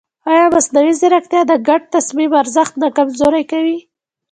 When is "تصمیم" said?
1.95-2.31